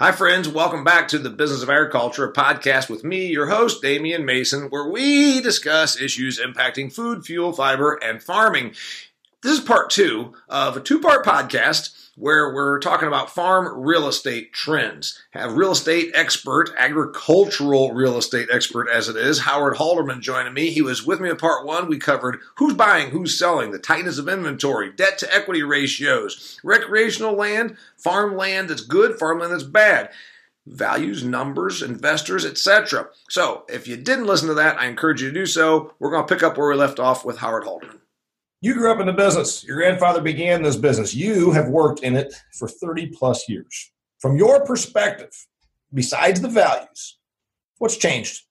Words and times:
Hi, 0.00 0.12
friends. 0.12 0.48
Welcome 0.48 0.82
back 0.82 1.08
to 1.08 1.18
the 1.18 1.28
Business 1.28 1.62
of 1.62 1.68
Agriculture, 1.68 2.24
a 2.24 2.32
podcast 2.32 2.88
with 2.88 3.04
me, 3.04 3.26
your 3.26 3.48
host, 3.48 3.82
Damian 3.82 4.24
Mason, 4.24 4.70
where 4.70 4.88
we 4.88 5.42
discuss 5.42 6.00
issues 6.00 6.40
impacting 6.40 6.90
food, 6.90 7.26
fuel, 7.26 7.52
fiber, 7.52 7.98
and 8.02 8.22
farming. 8.22 8.72
This 9.42 9.58
is 9.58 9.60
part 9.60 9.90
two 9.90 10.32
of 10.48 10.74
a 10.78 10.80
two 10.80 11.00
part 11.00 11.22
podcast 11.22 12.09
where 12.20 12.52
we're 12.52 12.78
talking 12.80 13.08
about 13.08 13.30
farm 13.30 13.82
real 13.82 14.06
estate 14.06 14.52
trends. 14.52 15.22
Have 15.30 15.54
real 15.54 15.72
estate 15.72 16.10
expert, 16.14 16.70
agricultural 16.76 17.94
real 17.94 18.18
estate 18.18 18.48
expert 18.52 18.88
as 18.90 19.08
it 19.08 19.16
is, 19.16 19.40
Howard 19.40 19.76
Halderman 19.76 20.20
joining 20.20 20.52
me. 20.52 20.70
He 20.70 20.82
was 20.82 21.06
with 21.06 21.18
me 21.20 21.30
in 21.30 21.36
part 21.36 21.64
one. 21.64 21.88
We 21.88 21.98
covered 21.98 22.40
who's 22.56 22.74
buying, 22.74 23.10
who's 23.10 23.38
selling, 23.38 23.70
the 23.70 23.78
tightness 23.78 24.18
of 24.18 24.28
inventory, 24.28 24.92
debt 24.92 25.16
to 25.18 25.34
equity 25.34 25.62
ratios, 25.62 26.60
recreational 26.62 27.34
land, 27.34 27.78
farmland 27.96 28.68
that's 28.68 28.82
good, 28.82 29.18
farmland 29.18 29.52
that's 29.52 29.62
bad 29.62 30.10
values, 30.66 31.24
numbers, 31.24 31.82
investors, 31.82 32.44
etc. 32.44 33.08
So, 33.30 33.64
if 33.68 33.88
you 33.88 33.96
didn't 33.96 34.26
listen 34.26 34.46
to 34.48 34.54
that, 34.54 34.78
I 34.78 34.86
encourage 34.86 35.22
you 35.22 35.28
to 35.28 35.34
do 35.34 35.46
so. 35.46 35.94
We're 35.98 36.10
going 36.10 36.26
to 36.26 36.32
pick 36.32 36.44
up 36.44 36.58
where 36.58 36.68
we 36.68 36.76
left 36.76 37.00
off 37.00 37.24
with 37.24 37.38
Howard 37.38 37.64
Halderman. 37.64 37.99
You 38.62 38.74
grew 38.74 38.92
up 38.92 39.00
in 39.00 39.06
the 39.06 39.12
business. 39.12 39.64
Your 39.64 39.76
grandfather 39.76 40.20
began 40.20 40.62
this 40.62 40.76
business. 40.76 41.14
You 41.14 41.52
have 41.52 41.68
worked 41.68 42.00
in 42.00 42.14
it 42.14 42.34
for 42.58 42.68
30 42.68 43.06
plus 43.06 43.48
years. 43.48 43.90
From 44.18 44.36
your 44.36 44.64
perspective, 44.66 45.30
besides 45.94 46.42
the 46.42 46.48
values, 46.48 47.18
what's 47.78 47.96
changed? 47.96 48.42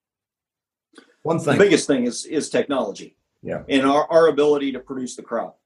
One 1.21 1.37
thing. 1.37 1.57
The 1.57 1.63
biggest 1.63 1.85
thing 1.85 2.05
is 2.05 2.25
is 2.25 2.49
technology. 2.49 3.17
Yeah. 3.43 3.63
And 3.69 3.85
our, 3.85 4.11
our 4.11 4.27
ability 4.27 4.71
to 4.71 4.79
produce 4.79 5.15
the 5.15 5.21
crop. 5.21 5.59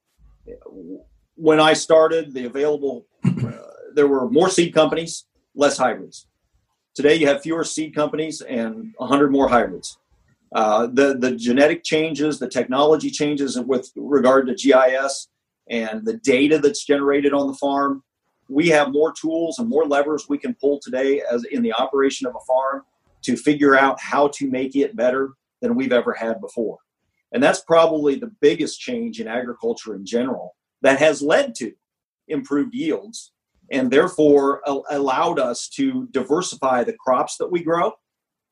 When 1.36 1.60
I 1.60 1.74
started, 1.74 2.34
the 2.34 2.46
available 2.46 3.08
uh, 3.26 3.52
there 3.96 4.08
were 4.08 4.30
more 4.30 4.50
seed 4.50 4.74
companies, 4.74 5.26
less 5.56 5.78
hybrids. 5.78 6.28
Today 6.96 7.16
you 7.16 7.28
have 7.28 7.42
fewer 7.42 7.64
seed 7.64 7.96
companies 7.96 8.42
and 8.42 8.94
100 8.98 9.32
more 9.32 9.48
hybrids. 9.48 9.98
Uh, 10.54 10.88
the 10.88 11.18
the 11.18 11.36
genetic 11.36 11.84
changes, 11.84 12.38
the 12.38 12.48
technology 12.48 13.10
changes 13.10 13.60
with 13.60 13.92
regard 13.96 14.48
to 14.48 14.54
GIS 14.54 15.28
and 15.70 16.06
the 16.06 16.18
data 16.18 16.60
that's 16.60 16.86
generated 16.86 17.34
on 17.34 17.48
the 17.48 17.56
farm. 17.56 18.04
We 18.50 18.68
have 18.70 18.92
more 18.92 19.14
tools 19.14 19.58
and 19.58 19.68
more 19.68 19.86
levers 19.86 20.28
we 20.30 20.38
can 20.38 20.54
pull 20.54 20.80
today 20.84 21.24
as 21.32 21.44
in 21.46 21.64
the 21.64 21.74
operation 21.74 22.28
of 22.28 22.36
a 22.36 22.46
farm 22.46 22.84
to 23.24 23.36
figure 23.36 23.76
out 23.76 24.00
how 24.00 24.28
to 24.36 24.50
make 24.50 24.76
it 24.76 24.96
better 24.96 25.32
than 25.62 25.76
we've 25.76 25.94
ever 25.94 26.14
had 26.14 26.42
before. 26.42 26.78
And 27.32 27.42
that's 27.42 27.62
probably 27.62 28.16
the 28.16 28.32
biggest 28.42 28.80
change 28.80 29.20
in 29.20 29.28
agriculture 29.28 29.96
in 29.96 30.06
general 30.06 30.56
that 30.82 31.00
has 31.00 31.22
led 31.22 31.56
to 31.56 31.72
improved 32.28 32.76
yields 32.76 33.32
and 33.72 33.90
therefore 33.90 34.62
allowed 34.92 35.40
us 35.40 35.68
to 35.70 36.08
diversify 36.12 36.84
the 36.84 36.94
crops 36.94 37.38
that 37.38 37.52
we 37.52 37.64
grow 37.64 37.94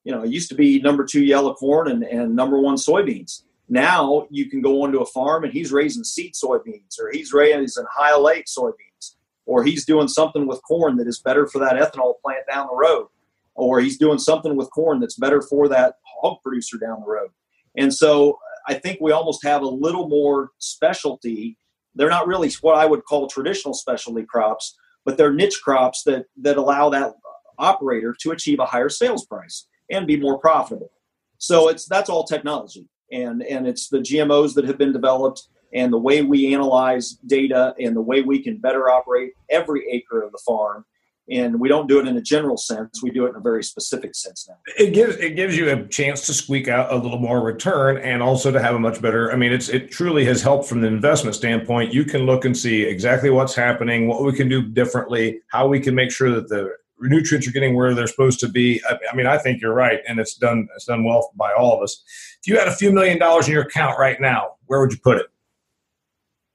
you 0.04 0.12
know, 0.12 0.24
it 0.24 0.32
used 0.32 0.50
to 0.50 0.56
be 0.56 0.80
number 0.82 1.06
two 1.06 1.24
yellow 1.24 1.54
corn 1.54 1.90
and, 1.90 2.04
and 2.04 2.36
number 2.36 2.60
one 2.60 2.76
soybeans. 2.76 3.44
Now 3.70 4.28
you 4.30 4.50
can 4.50 4.62
go 4.62 4.82
onto 4.84 5.00
a 5.00 5.06
farm 5.06 5.44
and 5.44 5.54
he's 5.54 5.72
raising 5.72 6.04
seed 6.04 6.34
soybeans, 6.34 7.00
or 7.00 7.12
he's 7.12 7.32
raising 7.32 7.86
high 7.92 8.12
oleic 8.12 8.46
soybeans, 8.46 9.16
or 9.46 9.64
he's 9.64 9.86
doing 9.86 10.08
something 10.08 10.48
with 10.48 10.62
corn 10.64 10.98
that 10.98 11.08
is 11.08 11.20
better 11.20 11.48
for 11.48 11.60
that 11.60 11.76
ethanol 11.76 12.16
plant 12.24 12.46
down 12.52 12.68
the 12.68 12.76
road, 12.76 13.08
or 13.56 13.80
he's 13.80 13.98
doing 13.98 14.18
something 14.18 14.56
with 14.56 14.70
corn 14.72 15.00
that's 15.00 15.18
better 15.18 15.42
for 15.42 15.70
that 15.70 15.96
hog 16.04 16.38
producer 16.44 16.78
down 16.78 17.02
the 17.02 17.12
road. 17.12 17.30
And 17.78 17.94
so 17.94 18.40
I 18.68 18.74
think 18.74 19.00
we 19.00 19.12
almost 19.12 19.46
have 19.46 19.62
a 19.62 19.68
little 19.68 20.10
more 20.10 20.50
specialty. 20.58 21.58
They're 21.96 22.10
not 22.10 22.28
really 22.28 22.52
what 22.62 22.76
I 22.76 22.86
would 22.86 23.06
call 23.06 23.28
traditional 23.28 23.74
specialty 23.74 24.24
crops, 24.24 24.76
but 25.06 25.18
they're 25.18 25.34
niche 25.34 25.62
crops 25.64 26.04
that 26.04 26.26
that 26.42 26.58
allow 26.58 26.90
that 26.90 27.14
operator 27.58 28.16
to 28.20 28.32
achieve 28.32 28.60
a 28.60 28.66
higher 28.66 28.90
sales 28.90 29.26
price 29.26 29.68
and 29.92 30.08
be 30.08 30.18
more 30.18 30.40
profitable. 30.40 30.92
So 31.38 31.68
it's 31.68 31.86
that's 31.86 32.10
all 32.10 32.24
technology, 32.24 32.88
and 33.12 33.44
and 33.44 33.68
it's 33.68 33.90
the 33.90 34.00
GMOs 34.00 34.54
that 34.56 34.66
have 34.66 34.78
been 34.78 34.94
developed, 34.94 35.48
and 35.74 35.92
the 35.92 35.98
way 35.98 36.22
we 36.22 36.54
analyze 36.54 37.12
data, 37.26 37.76
and 37.80 37.96
the 37.96 38.02
way 38.02 38.22
we 38.22 38.42
can 38.42 38.58
better 38.58 38.90
operate 38.90 39.34
every 39.50 39.88
acre 39.92 40.22
of 40.22 40.32
the 40.32 40.40
farm. 40.46 40.86
And 41.30 41.60
we 41.60 41.70
don't 41.70 41.88
do 41.88 42.00
it 42.00 42.08
in 42.08 42.18
a 42.18 42.22
general 42.22 42.58
sense; 42.58 43.02
we 43.02 43.10
do 43.10 43.26
it 43.26 43.30
in 43.30 43.36
a 43.36 43.40
very 43.40 43.64
specific 43.64 44.16
sense 44.16 44.48
now. 44.48 44.58
It 44.78 44.94
gives 44.94 45.16
it 45.18 45.36
gives 45.36 45.58
you 45.58 45.70
a 45.72 45.88
chance 45.88 46.26
to 46.28 46.34
squeak 46.34 46.68
out 46.68 46.92
a 46.92 46.96
little 46.96 47.20
more 47.20 47.42
return, 47.42 47.98
and 47.98 48.22
also 48.22 48.52
to 48.52 48.62
have 48.62 48.76
a 48.76 48.80
much 48.80 49.02
better. 49.02 49.32
I 49.32 49.36
mean, 49.36 49.52
it's 49.52 49.70
it 49.70 49.92
truly 49.92 50.26
has 50.26 50.42
helped 50.42 50.68
from 50.68 50.82
the 50.82 50.88
investment 50.88 51.36
standpoint. 51.36 51.94
You 51.94 52.06
can 52.06 52.28
look 52.28 52.46
and 52.46 52.56
see 52.56 52.84
exactly 52.84 53.30
what's 53.30 53.56
happening, 53.56 54.08
what 54.08 54.24
we 54.24 54.34
can 54.34 54.50
do 54.50 54.62
differently, 54.62 55.42
how 55.48 55.68
we 55.68 55.80
can 55.80 55.96
make 55.96 56.12
sure 56.12 56.30
that 56.32 56.50
the 56.50 56.76
nutrients 57.02 57.48
are 57.48 57.52
getting 57.52 57.76
where 57.76 57.94
they're 57.94 58.08
supposed 58.08 58.40
to 58.42 58.48
be. 58.48 58.82
I, 58.90 58.98
I, 59.12 59.16
mean, 59.16 59.28
I 59.28 59.38
think 59.38 59.62
you're 59.62 59.74
right, 59.74 60.00
and 60.08 60.20
it's 60.20 60.36
done 60.36 60.68
it's 60.76 60.86
done 60.86 61.04
well 61.04 61.32
by 61.36 61.52
all 61.54 61.76
of 61.76 61.82
us. 61.82 62.04
If 62.42 62.48
you 62.48 62.58
had 62.58 62.68
a 62.68 62.76
few 62.76 62.92
million 62.92 63.20
dollars 63.20 63.48
in 63.48 63.54
your 63.54 63.64
account 63.64 64.00
right 64.00 64.20
now, 64.20 64.56
where 64.66 64.80
would 64.80 64.92
you 64.92 65.00
put 65.00 65.18
it? 65.18 65.28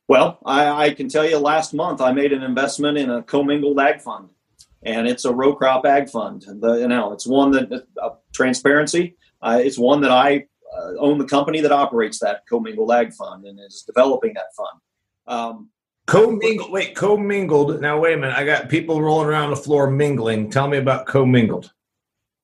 Well, 0.08 0.38
I, 0.44 0.86
I 0.86 0.94
can 0.94 1.08
tell 1.08 1.28
you, 1.28 1.38
last 1.38 1.74
month 1.74 2.00
I 2.00 2.12
made 2.12 2.32
an 2.32 2.42
investment 2.42 2.96
in 2.96 3.10
a 3.10 3.22
commingled 3.22 3.78
ag 3.80 4.00
fund, 4.00 4.28
and 4.82 5.08
it's 5.08 5.24
a 5.24 5.34
row 5.34 5.54
crop 5.54 5.84
ag 5.84 6.08
fund. 6.08 6.44
The, 6.46 6.74
you 6.74 6.88
know, 6.88 7.12
it's 7.12 7.26
one 7.26 7.50
that 7.52 7.86
uh, 8.00 8.10
transparency. 8.32 9.16
Uh, 9.42 9.60
it's 9.62 9.78
one 9.78 10.00
that 10.02 10.12
I 10.12 10.46
uh, 10.76 10.92
own 10.98 11.18
the 11.18 11.24
company 11.24 11.60
that 11.60 11.72
operates 11.72 12.20
that 12.20 12.46
commingled 12.48 12.92
ag 12.92 13.12
fund 13.14 13.44
and 13.44 13.58
is 13.58 13.82
developing 13.86 14.34
that 14.34 14.54
fund. 14.56 14.80
Um, 15.26 15.70
Co-mingled. 16.06 16.70
Wait, 16.70 16.94
co-mingled. 16.94 17.80
Now 17.80 17.98
wait 17.98 18.14
a 18.14 18.16
minute. 18.16 18.36
I 18.36 18.44
got 18.44 18.68
people 18.68 19.02
rolling 19.02 19.28
around 19.28 19.50
the 19.50 19.56
floor 19.56 19.90
mingling. 19.90 20.50
Tell 20.50 20.68
me 20.68 20.78
about 20.78 21.06
co-mingled. 21.06 21.72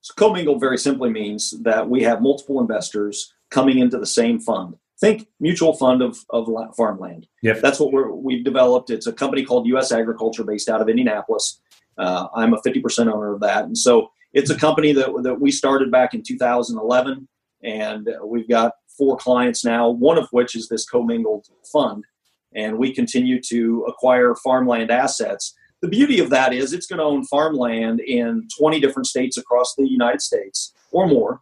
So 0.00 0.14
co-mingled 0.16 0.60
very 0.60 0.78
simply 0.78 1.10
means 1.10 1.54
that 1.62 1.88
we 1.88 2.02
have 2.02 2.22
multiple 2.22 2.60
investors 2.60 3.32
coming 3.50 3.78
into 3.78 3.98
the 3.98 4.06
same 4.06 4.40
fund. 4.40 4.74
Think 5.00 5.28
mutual 5.38 5.74
fund 5.74 6.02
of, 6.02 6.18
of 6.30 6.48
farmland. 6.76 7.26
Yep. 7.42 7.60
That's 7.60 7.78
what 7.78 7.92
we're, 7.92 8.10
we've 8.10 8.44
developed. 8.44 8.90
It's 8.90 9.06
a 9.06 9.12
company 9.12 9.44
called 9.44 9.66
U.S. 9.68 9.92
Agriculture 9.92 10.44
based 10.44 10.68
out 10.68 10.80
of 10.80 10.88
Indianapolis. 10.88 11.60
Uh, 11.98 12.26
I'm 12.34 12.54
a 12.54 12.60
50% 12.60 13.12
owner 13.12 13.32
of 13.32 13.40
that. 13.40 13.64
And 13.64 13.78
so 13.78 14.10
it's 14.32 14.50
a 14.50 14.56
company 14.56 14.92
that, 14.92 15.10
that 15.22 15.40
we 15.40 15.52
started 15.52 15.90
back 15.90 16.14
in 16.14 16.22
2011. 16.22 17.28
And 17.62 18.08
we've 18.24 18.48
got 18.48 18.72
four 18.96 19.16
clients 19.16 19.64
now, 19.64 19.88
one 19.88 20.18
of 20.18 20.28
which 20.32 20.56
is 20.56 20.68
this 20.68 20.84
commingled 20.84 21.46
fund 21.70 22.04
and 22.54 22.78
we 22.78 22.94
continue 22.94 23.40
to 23.42 23.84
acquire 23.88 24.34
farmland 24.34 24.90
assets. 24.90 25.54
The 25.80 25.88
beauty 25.88 26.20
of 26.20 26.30
that 26.30 26.52
is 26.52 26.72
it's 26.72 26.86
going 26.86 26.98
to 26.98 27.04
own 27.04 27.24
farmland 27.24 28.00
in 28.00 28.46
20 28.58 28.80
different 28.80 29.06
states 29.06 29.36
across 29.36 29.74
the 29.74 29.88
United 29.88 30.22
States 30.22 30.72
or 30.92 31.06
more, 31.06 31.40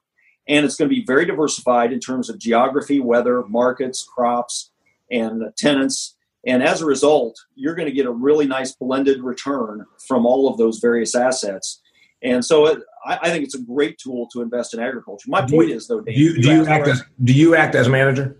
and 0.48 0.64
it's 0.64 0.76
going 0.76 0.88
to 0.88 0.94
be 0.94 1.04
very 1.04 1.26
diversified 1.26 1.92
in 1.92 2.00
terms 2.00 2.30
of 2.30 2.38
geography, 2.38 3.00
weather, 3.00 3.42
markets, 3.48 4.02
crops, 4.02 4.70
and 5.10 5.42
tenants. 5.56 6.16
And 6.46 6.62
as 6.62 6.80
a 6.80 6.86
result, 6.86 7.36
you're 7.54 7.74
going 7.74 7.88
to 7.88 7.94
get 7.94 8.06
a 8.06 8.10
really 8.10 8.46
nice 8.46 8.72
blended 8.72 9.22
return 9.22 9.84
from 10.06 10.24
all 10.24 10.48
of 10.48 10.56
those 10.56 10.78
various 10.78 11.14
assets. 11.14 11.80
And 12.22 12.44
so 12.44 12.66
it, 12.66 12.78
I, 13.04 13.18
I, 13.22 13.30
think 13.30 13.44
it's 13.44 13.54
a 13.54 13.62
great 13.62 13.98
tool 13.98 14.28
to 14.32 14.42
invest 14.42 14.74
in 14.74 14.80
agriculture. 14.80 15.26
My 15.28 15.40
point 15.40 15.68
you, 15.68 15.76
is, 15.76 15.86
though, 15.86 16.00
Dave, 16.00 16.14
do 16.14 16.20
you, 16.20 16.42
do 16.42 16.52
you 16.52 16.66
act 16.66 16.86
as 16.86 17.02
do 17.22 17.32
you 17.32 17.54
act 17.54 17.74
as 17.74 17.88
manager? 17.88 18.36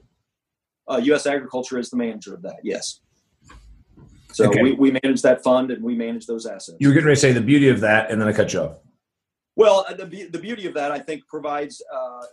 Uh, 0.91 0.99
U.S. 0.99 1.27
Agriculture 1.27 1.78
is 1.78 1.91
the 1.91 1.97
manager 1.97 2.34
of 2.34 2.43
that. 2.43 2.56
Yes. 2.62 3.01
So 4.33 4.49
okay. 4.49 4.62
we, 4.62 4.73
we 4.73 4.91
manage 5.03 5.23
that 5.23 5.43
fund 5.43 5.71
and 5.71 5.83
we 5.83 5.95
manage 5.95 6.27
those 6.27 6.47
assets. 6.47 6.77
You 6.81 6.89
were 6.89 6.95
getting 6.95 7.06
ready 7.06 7.17
to 7.17 7.21
say 7.21 7.33
the 7.33 7.41
beauty 7.41 7.69
of 7.69 7.81
that, 7.81 8.11
and 8.11 8.21
then 8.21 8.28
I 8.28 8.33
cut 8.33 8.53
you 8.53 8.61
off. 8.61 8.78
Well, 9.56 9.84
uh, 9.89 9.95
the, 9.95 10.29
the 10.31 10.39
beauty 10.39 10.67
of 10.67 10.75
that, 10.75 10.93
I 10.93 10.99
think, 10.99 11.27
provides 11.27 11.83
uh, 11.93 12.27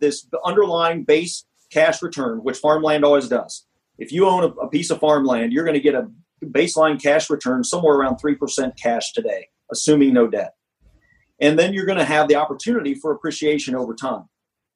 this 0.00 0.26
underlying 0.44 1.04
base 1.04 1.44
cash 1.70 2.02
return, 2.02 2.38
which 2.38 2.58
farmland 2.58 3.04
always 3.04 3.28
does. 3.28 3.66
If 3.98 4.10
you 4.12 4.26
own 4.26 4.44
a, 4.44 4.48
a 4.48 4.68
piece 4.68 4.90
of 4.90 5.00
farmland, 5.00 5.52
you're 5.52 5.64
going 5.64 5.74
to 5.74 5.80
get 5.80 5.94
a 5.94 6.10
baseline 6.44 7.00
cash 7.00 7.30
return 7.30 7.62
somewhere 7.64 7.94
around 7.94 8.16
3% 8.16 8.72
cash 8.80 9.12
today, 9.12 9.48
assuming 9.70 10.14
no 10.14 10.26
debt. 10.26 10.54
And 11.40 11.58
then 11.58 11.74
you're 11.74 11.86
going 11.86 11.98
to 11.98 12.04
have 12.04 12.28
the 12.28 12.36
opportunity 12.36 12.94
for 12.94 13.12
appreciation 13.12 13.74
over 13.74 13.94
time. 13.94 14.24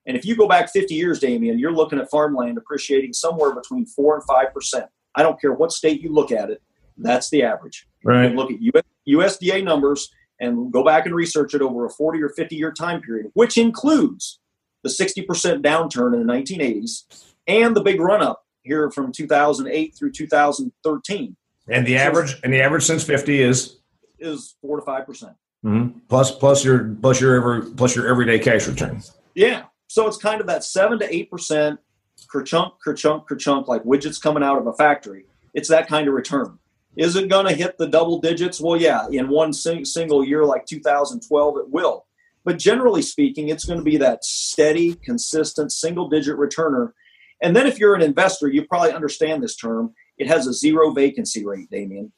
And 0.09 0.17
if 0.17 0.25
you 0.25 0.35
go 0.35 0.49
back 0.49 0.71
50 0.73 0.95
years, 0.95 1.21
Damian, 1.21 1.59
you're 1.59 1.71
looking 1.71 2.01
at 2.01 2.11
farmland 2.11 2.59
appreciating 2.59 3.13
somewhere 3.13 3.55
between 3.55 3.87
four 3.87 4.17
and 4.17 4.25
five 4.25 4.53
percent. 4.53 4.87
I 5.15 5.23
don't 5.23 5.41
care 5.41 5.53
what 5.53 5.71
state 5.71 6.01
you 6.01 6.13
look 6.13 6.33
at 6.33 6.51
it, 6.51 6.63
that's 6.97 7.31
the 7.31 7.43
average. 7.43 7.87
Right. 8.05 8.35
Look 8.35 8.51
at 8.51 8.59
USDA 9.09 9.65
numbers 9.65 10.11
and 10.41 10.73
go 10.73 10.85
back 10.85 11.07
and 11.07 11.15
research 11.15 11.55
it 11.55 11.63
over 11.63 11.87
a 11.87 11.91
40 11.91 12.23
or 12.23 12.29
50 12.29 12.57
year 12.57 12.73
time 12.73 13.01
period, 13.01 13.31
which 13.35 13.59
includes 13.59 14.41
the 14.83 14.89
60% 14.89 15.63
downturn 15.63 16.15
in 16.15 16.27
the 16.27 16.33
1980s 16.33 17.35
and 17.47 17.75
the 17.75 17.83
big 17.83 18.01
run 18.01 18.23
up 18.23 18.45
here 18.63 18.91
from 18.91 19.13
2008 19.13 19.95
through 19.97 20.13
2013. 20.13 21.37
And 21.69 21.87
the 21.87 21.97
average 21.97 22.37
and 22.43 22.53
the 22.53 22.63
average 22.63 22.85
since 22.85 23.05
50 23.05 23.43
is 23.43 23.77
is 24.19 24.57
four 24.61 24.81
to 24.81 24.87
five 24.87 25.07
percent. 25.07 25.35
Mm-hmm. 25.65 25.99
Plus, 26.09 26.31
plus 26.31 26.65
your 26.65 26.97
plus 27.01 27.21
your 27.21 27.37
ever 27.37 27.63
plus 27.63 27.95
your 27.95 28.09
everyday 28.09 28.39
cash 28.39 28.67
return. 28.67 29.03
Yeah, 29.35 29.65
so 29.89 30.07
it's 30.07 30.17
kind 30.17 30.41
of 30.41 30.47
that 30.47 30.63
seven 30.63 30.99
to 31.01 31.13
eight 31.13 31.31
percent 31.31 31.81
kerchunk, 32.33 32.73
kerchunk, 32.87 33.27
kerchunk, 33.27 33.67
like 33.67 33.83
widgets 33.85 34.21
coming 34.21 34.43
out 34.43 34.59
of 34.59 34.67
a 34.67 34.73
factory. 34.75 35.25
It's 35.55 35.69
that 35.69 35.89
kind 35.89 36.07
of 36.07 36.15
return. 36.15 36.59
Is 36.97 37.17
it 37.17 37.29
going 37.29 37.47
to 37.47 37.55
hit 37.55 37.79
the 37.79 37.87
double 37.87 38.21
digits? 38.21 38.61
Well, 38.61 38.81
yeah, 38.81 39.07
in 39.11 39.29
one 39.29 39.53
sing- 39.53 39.85
single 39.85 40.25
year 40.25 40.45
like 40.45 40.67
2012, 40.67 41.57
it 41.59 41.71
will. 41.71 42.07
But 42.45 42.59
generally 42.59 43.03
speaking, 43.03 43.49
it's 43.49 43.65
going 43.65 43.79
to 43.79 43.85
be 43.85 43.97
that 43.99 44.25
steady, 44.25 44.95
consistent, 44.95 45.73
single 45.73 46.09
digit 46.09 46.37
returner. 46.37 46.93
And 47.43 47.55
then 47.55 47.67
if 47.67 47.79
you're 47.79 47.95
an 47.95 48.03
investor, 48.03 48.49
you 48.49 48.67
probably 48.67 48.93
understand 48.93 49.43
this 49.43 49.57
term. 49.57 49.95
It 50.19 50.27
has 50.27 50.47
a 50.47 50.53
zero 50.53 50.91
vacancy 50.91 51.45
rate, 51.45 51.71
Damian. 51.71 52.13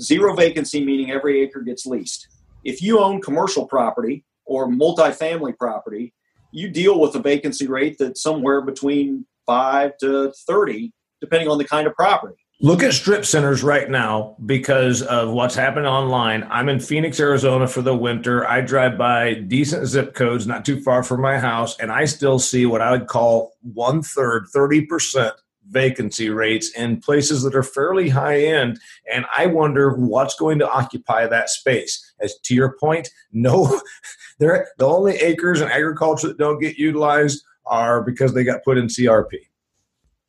Zero 0.00 0.34
vacancy 0.34 0.84
meaning 0.84 1.10
every 1.10 1.42
acre 1.42 1.62
gets 1.62 1.86
leased. 1.86 2.28
If 2.64 2.82
you 2.82 2.98
own 2.98 3.20
commercial 3.20 3.66
property 3.66 4.24
or 4.44 4.68
multifamily 4.68 5.56
property, 5.56 6.12
you 6.54 6.68
deal 6.68 7.00
with 7.00 7.14
a 7.16 7.18
vacancy 7.18 7.66
rate 7.66 7.96
that's 7.98 8.22
somewhere 8.22 8.60
between 8.62 9.26
5 9.46 9.98
to 9.98 10.32
30 10.46 10.92
depending 11.20 11.48
on 11.48 11.58
the 11.58 11.64
kind 11.64 11.86
of 11.86 11.94
property. 11.94 12.36
Look 12.60 12.82
at 12.82 12.92
strip 12.92 13.24
centers 13.24 13.62
right 13.62 13.90
now 13.90 14.36
because 14.46 15.02
of 15.02 15.30
what's 15.30 15.54
happening 15.54 15.86
online. 15.86 16.46
I'm 16.50 16.68
in 16.68 16.80
Phoenix, 16.80 17.18
Arizona 17.18 17.66
for 17.66 17.82
the 17.82 17.96
winter. 17.96 18.46
I 18.46 18.60
drive 18.60 18.96
by 18.96 19.34
decent 19.34 19.86
zip 19.86 20.14
codes 20.14 20.46
not 20.46 20.64
too 20.64 20.80
far 20.80 21.02
from 21.02 21.20
my 21.20 21.38
house, 21.38 21.78
and 21.78 21.90
I 21.90 22.04
still 22.04 22.38
see 22.38 22.66
what 22.66 22.80
I 22.80 22.92
would 22.92 23.06
call 23.06 23.52
one 23.62 24.02
third, 24.02 24.46
30% 24.54 25.32
vacancy 25.68 26.30
rates 26.30 26.70
in 26.76 27.00
places 27.00 27.42
that 27.42 27.54
are 27.54 27.62
fairly 27.62 28.08
high 28.08 28.42
end. 28.42 28.78
And 29.12 29.24
I 29.36 29.46
wonder 29.46 29.94
what's 29.94 30.36
going 30.36 30.58
to 30.60 30.70
occupy 30.70 31.26
that 31.26 31.50
space. 31.50 32.12
As 32.20 32.38
to 32.44 32.54
your 32.54 32.76
point, 32.78 33.08
no, 33.32 33.80
the 34.38 34.66
only 34.80 35.16
acres 35.16 35.60
in 35.60 35.68
agriculture 35.68 36.28
that 36.28 36.38
don't 36.38 36.60
get 36.60 36.76
utilized 36.76 37.42
are 37.66 38.02
because 38.02 38.34
they 38.34 38.44
got 38.44 38.64
put 38.64 38.78
in 38.78 38.86
CRP 38.86 39.38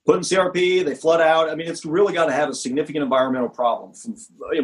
put 0.05 0.17
in 0.17 0.21
CRP, 0.21 0.85
they 0.85 0.95
flood 0.95 1.19
out. 1.19 1.49
I 1.49 1.55
mean, 1.55 1.67
it's 1.67 1.83
really 1.83 2.13
got 2.13 2.27
to 2.27 2.31
have 2.31 2.49
a 2.49 2.53
significant 2.53 3.03
environmental 3.03 3.49
problem 3.49 3.93
from 3.93 4.15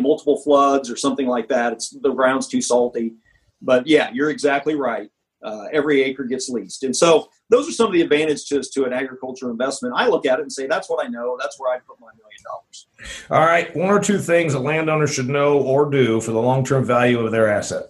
multiple 0.02 0.40
floods 0.42 0.90
or 0.90 0.96
something 0.96 1.28
like 1.28 1.48
that. 1.50 1.74
It's 1.74 1.90
the 1.90 2.14
ground's 2.14 2.48
too 2.48 2.62
salty. 2.62 3.16
But 3.62 3.88
yeah, 3.88 4.12
you're 4.14 4.30
exactly 4.30 4.76
right. 4.76 5.10
Uh, 5.44 5.66
every 5.74 6.04
acre 6.04 6.24
gets 6.24 6.50
leased, 6.50 6.84
and 6.84 6.96
so 6.96 7.30
those 7.50 7.68
are 7.68 7.72
some 7.72 7.88
of 7.88 7.94
the 7.94 8.02
advantages 8.02 8.70
to 8.70 8.86
an 8.86 8.94
agriculture 8.94 9.50
investment. 9.50 9.94
I 9.98 10.08
look 10.08 10.26
at 10.26 10.38
it 10.38 10.44
and 10.44 10.52
say 10.52 10.68
that's 10.68 10.90
what 10.90 11.04
I 11.04 11.08
know. 11.08 11.36
That's 11.40 11.60
where 11.60 11.74
I 11.74 11.80
put 11.80 12.00
my 12.00 12.10
million 12.10 12.42
dollars. 12.46 12.88
All 13.30 13.46
right, 13.46 13.76
one 13.76 13.90
or 13.90 14.00
two 14.00 14.20
things 14.20 14.54
a 14.54 14.60
landowner 14.60 15.08
should 15.08 15.30
know 15.30 15.60
or 15.60 15.90
do 15.90 16.22
for 16.22 16.32
the 16.32 16.42
long-term 16.42 16.86
value 16.86 17.20
of 17.20 17.32
their 17.32 17.50
asset. 17.50 17.86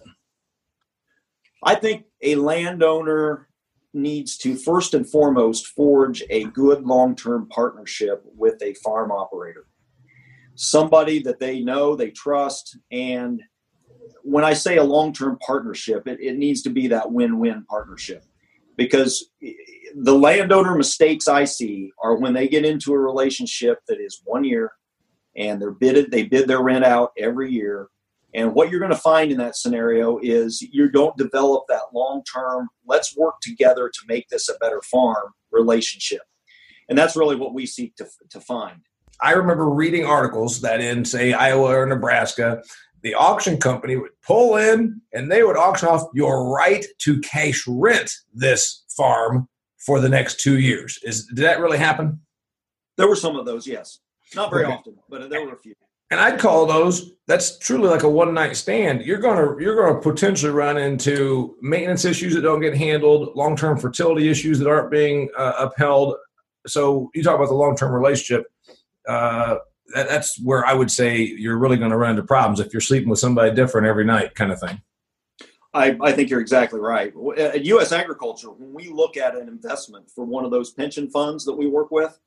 I 1.62 1.74
think 1.74 2.06
a 2.22 2.36
landowner 2.36 3.48
needs 3.94 4.36
to 4.38 4.56
first 4.56 4.94
and 4.94 5.08
foremost 5.08 5.68
forge 5.68 6.22
a 6.30 6.44
good 6.44 6.84
long 6.84 7.14
term 7.14 7.48
partnership 7.48 8.22
with 8.24 8.60
a 8.62 8.74
farm 8.74 9.10
operator. 9.10 9.66
Somebody 10.54 11.22
that 11.22 11.40
they 11.40 11.60
know, 11.60 11.96
they 11.96 12.10
trust. 12.10 12.78
And 12.90 13.42
when 14.22 14.44
I 14.44 14.52
say 14.54 14.76
a 14.76 14.84
long 14.84 15.12
term 15.12 15.38
partnership, 15.44 16.06
it, 16.06 16.20
it 16.20 16.36
needs 16.36 16.62
to 16.62 16.70
be 16.70 16.88
that 16.88 17.10
win 17.10 17.38
win 17.38 17.64
partnership 17.68 18.24
because 18.76 19.30
the 19.94 20.14
landowner 20.14 20.74
mistakes 20.74 21.28
I 21.28 21.44
see 21.44 21.92
are 22.02 22.16
when 22.16 22.32
they 22.32 22.48
get 22.48 22.64
into 22.64 22.92
a 22.92 22.98
relationship 22.98 23.78
that 23.88 24.00
is 24.00 24.22
one 24.24 24.44
year 24.44 24.72
and 25.36 25.60
they're 25.60 25.70
bidded, 25.70 26.10
they 26.10 26.24
bid 26.24 26.48
their 26.48 26.62
rent 26.62 26.84
out 26.84 27.12
every 27.18 27.50
year 27.52 27.88
and 28.34 28.54
what 28.54 28.70
you're 28.70 28.80
going 28.80 28.92
to 28.92 28.96
find 28.96 29.30
in 29.30 29.38
that 29.38 29.56
scenario 29.56 30.18
is 30.22 30.62
you 30.62 30.88
don't 30.88 31.16
develop 31.16 31.64
that 31.68 31.92
long 31.92 32.22
term, 32.24 32.68
let's 32.86 33.16
work 33.16 33.34
together 33.42 33.88
to 33.88 34.00
make 34.06 34.28
this 34.28 34.48
a 34.48 34.58
better 34.58 34.80
farm 34.82 35.32
relationship. 35.50 36.22
And 36.88 36.96
that's 36.96 37.16
really 37.16 37.36
what 37.36 37.54
we 37.54 37.66
seek 37.66 37.94
to, 37.96 38.06
to 38.30 38.40
find. 38.40 38.80
I 39.20 39.32
remember 39.32 39.68
reading 39.68 40.06
articles 40.06 40.62
that 40.62 40.80
in, 40.80 41.04
say, 41.04 41.32
Iowa 41.32 41.78
or 41.78 41.86
Nebraska, 41.86 42.62
the 43.02 43.14
auction 43.14 43.58
company 43.58 43.96
would 43.96 44.12
pull 44.24 44.56
in 44.56 45.00
and 45.12 45.30
they 45.30 45.42
would 45.42 45.56
auction 45.56 45.88
off 45.88 46.06
your 46.14 46.52
right 46.52 46.84
to 46.98 47.20
cash 47.20 47.64
rent 47.66 48.12
this 48.32 48.84
farm 48.96 49.48
for 49.78 50.00
the 50.00 50.08
next 50.08 50.40
two 50.40 50.58
years. 50.58 50.98
Is 51.02 51.26
did 51.26 51.44
that 51.44 51.60
really 51.60 51.78
happen? 51.78 52.20
There 52.96 53.08
were 53.08 53.16
some 53.16 53.36
of 53.36 53.46
those, 53.46 53.66
yes. 53.66 53.98
Not 54.34 54.50
very 54.50 54.64
okay. 54.64 54.74
often, 54.74 54.96
but 55.08 55.28
there 55.28 55.44
were 55.44 55.52
a 55.52 55.58
few 55.58 55.74
and 56.12 56.20
I'd 56.20 56.38
call 56.38 56.66
those 56.66 57.12
that's 57.26 57.58
truly 57.58 57.88
like 57.88 58.02
a 58.02 58.08
one 58.08 58.34
night 58.34 58.54
stand. 58.54 59.00
You're 59.00 59.18
gonna 59.18 59.56
you're 59.58 59.74
gonna 59.74 59.98
potentially 59.98 60.52
run 60.52 60.76
into 60.76 61.56
maintenance 61.62 62.04
issues 62.04 62.34
that 62.34 62.42
don't 62.42 62.60
get 62.60 62.76
handled, 62.76 63.34
long 63.34 63.56
term 63.56 63.78
fertility 63.78 64.28
issues 64.28 64.58
that 64.58 64.68
aren't 64.68 64.90
being 64.90 65.30
uh, 65.38 65.54
upheld. 65.58 66.16
So 66.66 67.10
you 67.14 67.22
talk 67.22 67.36
about 67.36 67.48
the 67.48 67.54
long 67.54 67.76
term 67.76 67.94
relationship. 67.94 68.44
Uh, 69.08 69.56
that, 69.94 70.08
that's 70.08 70.40
where 70.42 70.64
I 70.64 70.72
would 70.74 70.90
say 70.90 71.20
you're 71.20 71.58
really 71.58 71.76
going 71.76 71.90
to 71.90 71.96
run 71.96 72.10
into 72.10 72.22
problems 72.22 72.60
if 72.60 72.72
you're 72.72 72.80
sleeping 72.80 73.08
with 73.08 73.18
somebody 73.18 73.54
different 73.54 73.86
every 73.86 74.04
night, 74.04 74.34
kind 74.34 74.52
of 74.52 74.60
thing. 74.60 74.80
I, 75.74 75.96
I 76.02 76.12
think 76.12 76.28
you're 76.28 76.40
exactly 76.40 76.80
right. 76.80 77.12
At 77.38 77.64
U.S. 77.64 77.92
Agriculture, 77.92 78.50
when 78.50 78.74
we 78.74 78.88
look 78.88 79.16
at 79.16 79.34
an 79.34 79.48
investment 79.48 80.10
for 80.14 80.24
one 80.24 80.44
of 80.44 80.50
those 80.50 80.72
pension 80.72 81.08
funds 81.10 81.44
that 81.46 81.54
we 81.54 81.66
work 81.66 81.90
with, 81.90 82.18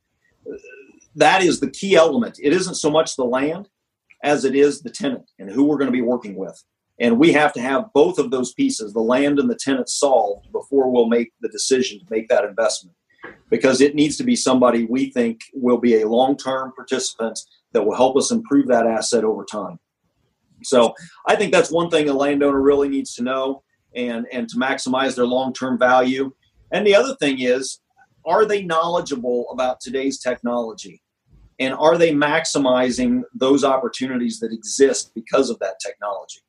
uh, 0.51 0.57
that 1.15 1.43
is 1.43 1.59
the 1.59 1.69
key 1.69 1.95
element. 1.95 2.39
It 2.41 2.53
isn't 2.53 2.75
so 2.75 2.89
much 2.89 3.15
the 3.15 3.23
land 3.23 3.69
as 4.23 4.45
it 4.45 4.55
is 4.55 4.81
the 4.81 4.89
tenant 4.89 5.29
and 5.37 5.49
who 5.49 5.63
we're 5.63 5.77
going 5.77 5.91
to 5.91 5.91
be 5.91 6.01
working 6.01 6.35
with. 6.35 6.61
And 6.99 7.19
we 7.19 7.33
have 7.33 7.53
to 7.53 7.61
have 7.61 7.93
both 7.93 8.17
of 8.17 8.31
those 8.31 8.53
pieces, 8.53 8.93
the 8.93 9.01
land 9.01 9.37
and 9.37 9.49
the 9.49 9.55
tenant, 9.55 9.89
solved 9.89 10.51
before 10.51 10.89
we'll 10.89 11.07
make 11.07 11.31
the 11.41 11.49
decision 11.49 11.99
to 11.99 12.05
make 12.09 12.29
that 12.29 12.45
investment. 12.45 12.95
Because 13.49 13.79
it 13.79 13.95
needs 13.95 14.17
to 14.17 14.23
be 14.23 14.35
somebody 14.35 14.85
we 14.85 15.11
think 15.11 15.41
will 15.53 15.77
be 15.77 16.01
a 16.01 16.09
long 16.09 16.35
term 16.35 16.71
participant 16.75 17.39
that 17.73 17.85
will 17.85 17.95
help 17.95 18.17
us 18.17 18.31
improve 18.31 18.67
that 18.67 18.87
asset 18.87 19.23
over 19.23 19.45
time. 19.45 19.79
So 20.63 20.93
I 21.27 21.35
think 21.35 21.51
that's 21.51 21.71
one 21.71 21.89
thing 21.89 22.09
a 22.09 22.13
landowner 22.13 22.61
really 22.61 22.89
needs 22.89 23.13
to 23.15 23.23
know 23.23 23.63
and, 23.95 24.25
and 24.31 24.49
to 24.49 24.57
maximize 24.57 25.15
their 25.15 25.27
long 25.27 25.53
term 25.53 25.77
value. 25.77 26.33
And 26.71 26.87
the 26.87 26.95
other 26.95 27.15
thing 27.15 27.39
is, 27.39 27.79
are 28.25 28.45
they 28.45 28.63
knowledgeable 28.63 29.45
about 29.51 29.79
today's 29.79 30.19
technology? 30.19 31.01
and 31.59 31.73
are 31.73 31.97
they 31.97 32.11
maximizing 32.11 33.21
those 33.33 33.63
opportunities 33.63 34.39
that 34.39 34.51
exist 34.51 35.11
because 35.15 35.49
of 35.49 35.59
that 35.59 35.79
technology 35.79 36.41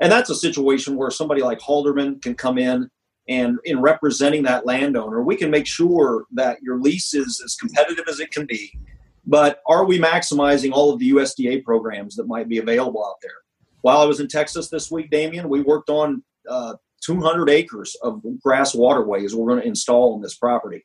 and 0.00 0.10
that's 0.10 0.30
a 0.30 0.34
situation 0.34 0.96
where 0.96 1.10
somebody 1.10 1.42
like 1.42 1.58
halderman 1.60 2.20
can 2.22 2.34
come 2.34 2.58
in 2.58 2.88
and 3.28 3.58
in 3.64 3.80
representing 3.80 4.42
that 4.42 4.66
landowner 4.66 5.22
we 5.22 5.36
can 5.36 5.50
make 5.50 5.66
sure 5.66 6.24
that 6.32 6.62
your 6.62 6.78
lease 6.80 7.14
is 7.14 7.40
as 7.44 7.54
competitive 7.56 8.04
as 8.08 8.20
it 8.20 8.30
can 8.30 8.46
be 8.46 8.78
but 9.26 9.60
are 9.66 9.84
we 9.84 9.98
maximizing 9.98 10.72
all 10.72 10.92
of 10.92 10.98
the 10.98 11.10
usda 11.12 11.62
programs 11.64 12.16
that 12.16 12.26
might 12.26 12.48
be 12.48 12.58
available 12.58 13.04
out 13.04 13.16
there 13.22 13.38
while 13.82 13.98
i 13.98 14.04
was 14.04 14.20
in 14.20 14.28
texas 14.28 14.68
this 14.68 14.90
week 14.90 15.10
damian 15.10 15.48
we 15.48 15.62
worked 15.62 15.90
on 15.90 16.22
uh, 16.48 16.74
200 17.02 17.48
acres 17.50 17.96
of 18.02 18.22
grass 18.42 18.74
waterways 18.74 19.34
we're 19.34 19.48
going 19.48 19.60
to 19.60 19.68
install 19.68 20.14
on 20.14 20.20
this 20.20 20.36
property 20.36 20.84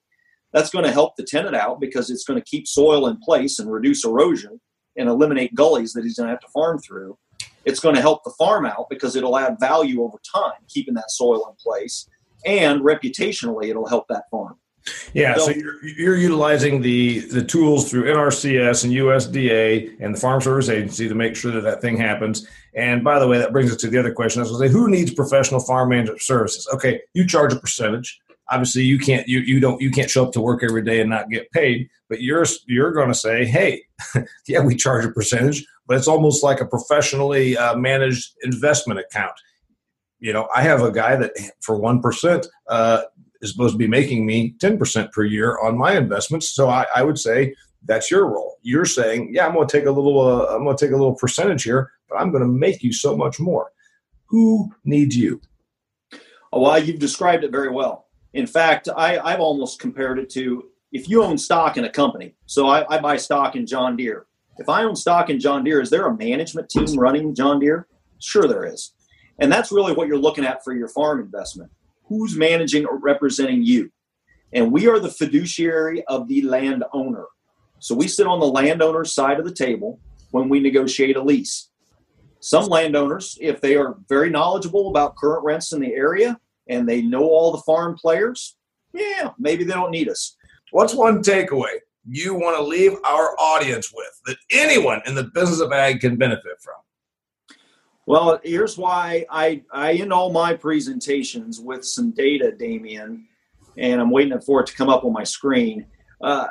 that's 0.52 0.70
going 0.70 0.86
to 0.86 0.92
help 0.92 1.16
the 1.16 1.24
tenant 1.24 1.56
out 1.56 1.80
because 1.80 2.10
it's 2.10 2.24
going 2.24 2.40
to 2.40 2.46
keep 2.46 2.68
soil 2.68 3.08
in 3.08 3.18
place 3.18 3.60
and 3.60 3.72
reduce 3.72 4.04
erosion 4.04 4.60
and 4.98 5.08
eliminate 5.08 5.54
gullies 5.54 5.94
that 5.94 6.04
he's 6.04 6.18
going 6.18 6.28
to 6.28 6.32
have 6.32 6.42
to 6.42 6.48
farm 6.48 6.80
through. 6.80 7.18
It's 7.66 7.80
going 7.80 7.96
to 7.96 8.02
help 8.02 8.24
the 8.24 8.34
farm 8.38 8.66
out 8.66 8.88
because 8.90 9.16
it'll 9.16 9.38
add 9.38 9.58
value 9.60 10.02
over 10.02 10.18
time, 10.36 10.60
keeping 10.68 10.94
that 10.96 11.12
soil 11.12 11.48
in 11.50 11.56
place. 11.64 12.08
And 12.46 12.82
reputationally, 12.82 13.70
it'll 13.70 13.88
help 13.88 14.08
that 14.10 14.24
farm. 14.32 14.56
Yeah, 15.14 15.36
so, 15.36 15.48
so 15.48 15.52
you're, 15.52 15.86
you're, 15.86 16.16
utilizing 16.16 16.82
the 16.82 17.20
the 17.20 17.44
tools 17.44 17.92
through 17.92 18.06
NRCS 18.06 18.86
and 18.86 18.94
USDA 18.94 19.98
and 20.00 20.16
the 20.16 20.20
Farm 20.20 20.42
Service 20.42 20.70
Agency 20.70 21.08
to 21.08 21.14
make 21.14 21.36
sure 21.36 21.52
that 21.52 21.62
that 21.62 21.82
thing 21.82 21.98
happens. 21.98 22.48
And 22.74 23.04
by 23.04 23.20
the 23.20 23.28
way, 23.28 23.38
that 23.38 23.52
brings 23.52 23.72
us 23.72 23.78
to 23.82 23.88
the 23.88 24.00
other 24.00 24.14
question. 24.14 24.40
I 24.40 24.44
was 24.44 24.52
going 24.52 24.64
to 24.64 24.68
say, 24.70 24.74
who 24.74 24.90
needs 24.90 25.14
professional 25.14 25.60
farm 25.60 25.90
management 25.90 26.22
services? 26.22 26.68
Okay, 26.74 27.02
you 27.14 27.28
charge 27.28 27.54
a 27.54 27.58
percentage 27.58 28.20
obviously 28.50 28.84
you 28.84 28.98
can't 29.00 29.28
you 29.28 29.40
you 29.40 29.60
don't 29.60 29.82
you 29.82 29.92
can't 29.92 30.10
show 30.10 30.26
up 30.26 30.34
to 30.34 30.42
work 30.42 30.64
every 30.64 30.84
day 30.84 31.00
and 31.00 31.10
not 31.10 31.30
get 31.30 31.50
paid 31.52 31.90
but 32.08 32.22
you're 32.22 32.46
you're 32.68 32.92
going 32.92 33.08
to 33.08 33.14
say 33.14 33.46
hey 33.46 33.82
yeah 34.48 34.60
we 34.60 34.76
charge 34.76 35.06
a 35.06 35.12
percentage 35.12 35.66
but 35.88 35.98
it's 35.98 36.08
almost 36.08 36.44
like 36.44 36.62
a 36.62 36.66
professionally 36.66 37.58
uh, 37.58 37.76
managed 37.76 38.34
investment 38.44 39.00
account 39.00 39.34
you 40.20 40.34
know 40.34 40.48
i 40.56 40.62
have 40.62 40.82
a 40.82 40.92
guy 40.92 41.16
that 41.16 41.32
for 41.62 41.80
1% 41.80 42.48
uh, 42.70 43.02
is 43.42 43.52
supposed 43.52 43.74
to 43.74 43.78
be 43.78 43.88
making 43.88 44.26
me 44.26 44.54
10% 44.60 45.12
per 45.12 45.24
year 45.24 45.58
on 45.60 45.78
my 45.78 45.98
investments 45.98 46.50
so 46.50 46.70
i, 46.70 46.86
I 46.96 47.04
would 47.04 47.18
say 47.18 47.56
that's 47.86 48.12
your 48.12 48.28
role 48.28 48.58
you're 48.62 48.86
saying 48.86 49.32
yeah 49.34 49.48
i'm 49.48 49.54
going 49.54 49.68
to 49.68 49.78
take 49.78 49.88
a 49.88 49.92
little 49.92 50.20
uh, 50.22 50.56
i'm 50.56 50.64
going 50.64 50.76
to 50.76 50.86
take 50.86 50.94
a 50.94 50.98
little 50.98 51.16
percentage 51.16 51.64
here 51.64 51.92
but 52.10 52.18
i'm 52.18 52.32
going 52.32 52.44
to 52.44 52.50
make 52.50 52.84
you 52.84 52.94
so 52.94 53.16
much 53.16 53.40
more 53.40 53.72
who 54.26 54.72
needs 54.84 55.16
you 55.16 55.42
oh, 56.54 56.62
well 56.62 56.78
you've 56.78 57.00
described 57.00 57.44
it 57.44 57.52
very 57.52 57.70
well 57.70 58.10
in 58.34 58.46
fact, 58.46 58.90
I, 58.96 59.18
I've 59.20 59.40
almost 59.40 59.80
compared 59.80 60.20
it 60.20 60.30
to 60.32 60.66
if 60.92 61.10
you 61.10 61.24
own 61.24 61.38
stock 61.38 61.78
in 61.78 61.86
a 61.86 61.90
company. 61.90 62.36
So 62.46 62.68
I, 62.68 62.96
I 62.96 63.00
buy 63.00 63.18
stock 63.18 63.56
in 63.56 63.66
John 63.66 63.96
Deere. 63.96 64.26
If 64.58 64.70
I 64.70 64.84
own 64.84 64.96
stock 64.96 65.30
in 65.30 65.40
John 65.40 65.64
Deere, 65.64 65.82
is 65.82 65.90
there 65.90 66.08
a 66.08 66.16
management 66.16 66.70
team 66.70 66.98
running 66.98 67.34
John 67.34 67.60
Deere? 67.60 67.88
Sure, 68.20 68.48
there 68.48 68.66
is. 68.66 68.94
And 69.40 69.52
that's 69.52 69.72
really 69.72 69.94
what 69.94 70.08
you're 70.08 70.18
looking 70.18 70.46
at 70.46 70.64
for 70.64 70.74
your 70.74 70.90
farm 70.90 71.22
investment. 71.22 71.72
Who's 72.04 72.36
managing 72.36 72.86
or 72.86 72.98
representing 72.98 73.64
you? 73.64 73.92
And 74.54 74.72
we 74.72 74.88
are 74.88 75.00
the 75.00 75.12
fiduciary 75.12 76.04
of 76.06 76.28
the 76.28 76.42
landowner. 76.42 77.26
So 77.80 77.96
we 77.96 78.08
sit 78.08 78.28
on 78.28 78.40
the 78.40 78.48
landowner's 78.48 79.14
side 79.14 79.40
of 79.40 79.46
the 79.46 79.54
table 79.54 80.00
when 80.32 80.50
we 80.50 80.60
negotiate 80.60 81.16
a 81.16 81.22
lease. 81.22 81.70
Some 82.42 82.66
landowners, 82.66 83.38
if 83.42 83.62
they 83.62 83.76
are 83.76 83.98
very 84.08 84.30
knowledgeable 84.30 84.90
about 84.90 85.16
current 85.18 85.44
rents 85.44 85.72
in 85.72 85.82
the 85.82 85.94
area 85.94 86.40
and 86.68 86.88
they 86.88 87.02
know 87.02 87.24
all 87.24 87.52
the 87.52 87.62
farm 87.64 87.96
players, 87.96 88.56
yeah, 88.94 89.32
maybe 89.38 89.64
they 89.64 89.74
don't 89.74 89.92
need 89.92 90.10
us. 90.10 90.36
What's 90.72 90.94
one 90.94 91.22
takeaway 91.22 91.80
you 92.08 92.34
want 92.34 92.58
to 92.58 92.64
leave 92.64 92.94
our 93.06 93.36
audience 93.40 93.92
with 93.94 94.22
that 94.26 94.38
anyone 94.52 95.02
in 95.06 95.16
the 95.16 95.26
business 95.26 95.60
of 95.60 95.72
ag 95.72 96.00
can 96.00 96.16
benefit 96.16 96.60
from? 96.62 96.76
Well, 98.10 98.40
here's 98.44 98.76
why 98.76 99.28
I, 99.30 99.62
I 99.72 99.94
end 99.94 100.12
all 100.12 100.32
my 100.32 100.56
presentations 100.56 101.60
with 101.60 101.86
some 101.86 102.10
data, 102.10 102.52
Damian, 102.52 103.28
and 103.78 104.02
I'm 104.02 104.10
waiting 104.10 104.42
for 104.42 104.62
it 104.62 104.66
to 104.66 104.74
come 104.74 104.90
up 104.90 105.06
on 105.06 105.14
my 105.14 105.24
screen. 105.24 105.86
Uh, 106.20 106.48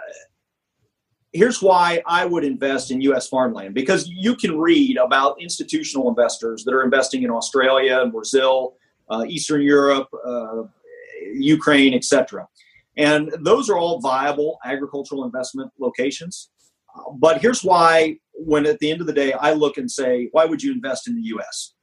here's 1.33 1.61
why 1.61 2.00
I 2.07 2.27
would 2.27 2.45
invest 2.45 2.93
in 2.93 3.00
U.S. 3.00 3.27
farmland 3.27 3.75
because 3.75 4.09
you 4.09 4.37
can 4.37 4.57
read 4.57 4.99
about 4.99 5.43
institutional 5.43 6.09
investors 6.09 6.62
that 6.62 6.73
are 6.73 6.85
investing 6.85 7.25
in 7.25 7.31
Australia 7.31 8.03
and 8.03 8.12
Brazil, 8.12 8.77
uh, 9.11 9.25
Eastern 9.27 9.61
Europe, 9.61 10.07
uh, 10.25 10.62
Ukraine, 11.35 11.93
etc. 11.93 12.47
And 12.97 13.35
those 13.41 13.69
are 13.69 13.77
all 13.77 14.00
viable 14.00 14.61
agricultural 14.65 15.25
investment 15.25 15.73
locations. 15.81 16.50
But 17.19 17.41
here's 17.41 17.65
why, 17.65 18.19
when 18.38 18.66
at 18.66 18.78
the 18.78 18.90
end 18.90 19.00
of 19.00 19.07
the 19.07 19.12
day, 19.12 19.33
I 19.33 19.52
look 19.52 19.76
and 19.76 19.90
say, 19.90 20.28
why 20.33 20.45
would 20.45 20.62
you 20.62 20.73
invest 20.73 21.09
in 21.09 21.14
the 21.16 21.23
U.S.? 21.23 21.75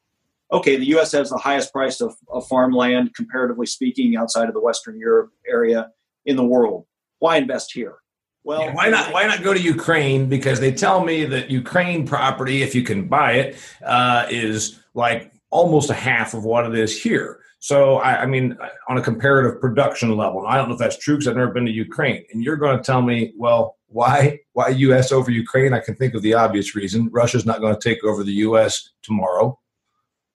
Okay, 0.52 0.78
the 0.78 0.86
U.S. 0.88 1.12
has 1.12 1.30
the 1.30 1.38
highest 1.38 1.72
price 1.74 2.02
of, 2.02 2.16
of 2.30 2.48
farmland, 2.48 3.14
comparatively 3.16 3.66
speaking, 3.66 4.16
outside 4.16 4.48
of 4.48 4.54
the 4.54 4.62
Western 4.62 4.98
Europe 5.00 5.32
area 5.48 5.90
in 6.26 6.36
the 6.36 6.46
world. 6.46 6.86
Why 7.20 7.38
invest 7.38 7.74
here? 7.74 7.96
Well, 8.44 8.62
yeah, 8.62 8.74
why 8.76 8.90
not? 8.90 9.12
Why 9.12 9.26
not 9.26 9.42
go 9.42 9.56
to 9.56 9.60
Ukraine? 9.60 10.28
Because 10.30 10.60
they 10.60 10.72
tell 10.72 11.04
me 11.04 11.26
that 11.26 11.50
Ukraine 11.50 12.06
property, 12.06 12.62
if 12.62 12.76
you 12.76 12.84
can 12.84 13.08
buy 13.08 13.34
it, 13.34 13.58
uh, 13.84 14.28
is 14.30 14.80
like 14.94 15.32
almost 15.56 15.90
a 15.90 15.94
half 15.94 16.34
of 16.34 16.44
what 16.44 16.66
it 16.66 16.76
is 16.76 17.02
here. 17.02 17.40
So, 17.60 17.96
I, 17.96 18.24
I, 18.24 18.26
mean, 18.26 18.58
on 18.90 18.98
a 18.98 19.02
comparative 19.02 19.62
production 19.62 20.16
level, 20.18 20.46
I 20.46 20.58
don't 20.58 20.68
know 20.68 20.74
if 20.74 20.80
that's 20.80 20.98
true 20.98 21.16
because 21.16 21.30
I've 21.30 21.38
never 21.38 21.52
been 21.52 21.66
to 21.66 21.72
Ukraine. 21.72 22.26
And 22.32 22.44
you're 22.44 22.58
going 22.58 22.78
to 22.78 22.84
tell 22.84 23.02
me, 23.02 23.34
well, 23.38 23.78
why 23.88 24.40
why 24.52 24.68
U.S. 24.70 25.14
over 25.14 25.32
Ukraine? 25.32 25.74
I 25.74 25.80
can 25.80 25.96
think 25.96 26.14
of 26.14 26.22
the 26.22 26.34
obvious 26.34 26.76
reason: 26.76 27.10
Russia's 27.14 27.46
not 27.46 27.62
going 27.62 27.74
to 27.74 27.90
take 27.90 28.04
over 28.04 28.24
the 28.24 28.34
U.S. 28.48 28.90
tomorrow. 29.02 29.58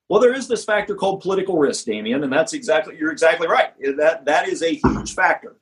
Well, 0.09 0.19
there 0.19 0.33
is 0.33 0.47
this 0.47 0.65
factor 0.65 0.95
called 0.95 1.21
political 1.21 1.57
risk, 1.57 1.85
Damian, 1.85 2.23
and 2.23 2.33
that's 2.33 2.53
exactly 2.53 2.97
you're 2.97 3.11
exactly 3.11 3.47
right. 3.47 3.73
That 3.97 4.25
that 4.25 4.47
is 4.47 4.63
a 4.63 4.73
huge 4.73 5.13
factor. 5.13 5.57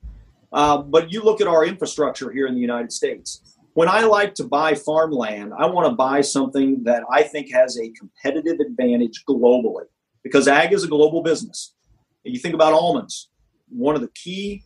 Uh, 0.54 0.78
but 0.78 1.12
you 1.12 1.22
look 1.22 1.42
at 1.42 1.48
our 1.48 1.66
infrastructure 1.66 2.32
here 2.32 2.48
in 2.48 2.56
the 2.56 2.62
United 2.62 2.92
States. 2.92 3.58
When 3.74 3.88
I 3.88 4.02
like 4.02 4.34
to 4.36 4.44
buy 4.44 4.74
farmland, 4.74 5.54
I 5.58 5.68
want 5.68 5.88
to 5.88 5.96
buy 5.96 6.22
something 6.22 6.84
that 6.84 7.04
I 7.12 7.24
think 7.24 7.52
has 7.52 7.78
a 7.78 7.90
competitive 7.92 8.60
advantage 8.60 9.24
globally 9.28 9.86
because 10.24 10.48
ag 10.48 10.74
is 10.74 10.84
a 10.84 10.88
global 10.88 11.22
business. 11.22 11.76
You 12.24 12.40
think 12.40 12.56
about 12.56 12.74
almonds, 12.74 13.30
one 13.70 13.96
of 13.96 14.02
the 14.02 14.10
key 14.10 14.64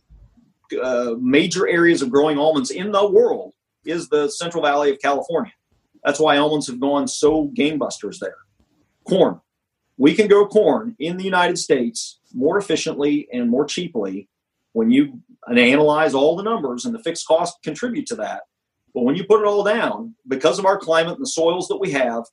uh, 0.82 1.14
major 1.20 1.68
areas 1.68 2.02
of 2.02 2.10
growing 2.10 2.38
almonds 2.38 2.70
in 2.70 2.90
the 2.92 3.08
world 3.08 3.52
is 3.84 4.08
the 4.08 4.28
Central 4.28 4.62
Valley 4.62 4.90
of 4.90 4.98
California. 5.00 5.52
That's 6.04 6.18
why 6.18 6.36
almonds 6.36 6.66
have 6.66 6.80
gone 6.80 7.06
so 7.06 7.48
gamebusters 7.56 8.18
there. 8.18 8.36
Corn. 9.06 9.40
We 9.96 10.14
can 10.14 10.26
grow 10.26 10.46
corn 10.46 10.96
in 10.98 11.16
the 11.16 11.24
United 11.24 11.58
States 11.58 12.18
more 12.34 12.58
efficiently 12.58 13.28
and 13.32 13.48
more 13.48 13.64
cheaply 13.64 14.28
when 14.72 14.90
you 14.90 15.20
analyze 15.48 16.14
all 16.14 16.36
the 16.36 16.42
numbers 16.42 16.84
and 16.84 16.94
the 16.94 16.98
fixed 16.98 17.26
costs 17.26 17.58
contribute 17.62 18.06
to 18.06 18.16
that. 18.16 18.42
But 18.94 19.02
when 19.02 19.16
you 19.16 19.24
put 19.24 19.40
it 19.40 19.46
all 19.46 19.64
down, 19.64 20.14
because 20.28 20.58
of 20.58 20.66
our 20.66 20.78
climate 20.78 21.14
and 21.14 21.22
the 21.22 21.26
soils 21.26 21.68
that 21.68 21.78
we 21.78 21.90
have, 21.90 22.24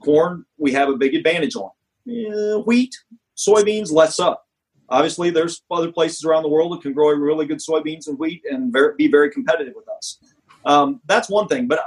corn 0.00 0.44
we 0.58 0.72
have 0.72 0.88
a 0.88 0.96
big 0.96 1.14
advantage 1.14 1.56
on. 1.56 1.70
Wheat, 2.66 2.94
soybeans, 3.36 3.90
less 3.90 4.20
up. 4.20 4.46
Obviously, 4.90 5.30
there's 5.30 5.62
other 5.70 5.90
places 5.90 6.24
around 6.24 6.42
the 6.42 6.48
world 6.48 6.72
that 6.72 6.82
can 6.82 6.92
grow 6.92 7.08
really 7.10 7.46
good 7.46 7.58
soybeans 7.58 8.06
and 8.06 8.18
wheat 8.18 8.42
and 8.50 8.72
very, 8.72 8.94
be 8.96 9.08
very 9.08 9.30
competitive 9.30 9.72
with 9.74 9.88
us. 9.88 10.18
Um, 10.66 11.00
that's 11.06 11.28
one 11.30 11.48
thing. 11.48 11.66
But 11.66 11.80